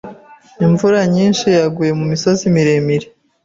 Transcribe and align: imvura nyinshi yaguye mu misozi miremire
imvura 0.65 0.99
nyinshi 1.13 1.45
yaguye 1.57 1.91
mu 1.99 2.05
misozi 2.11 2.43
miremire 2.53 3.07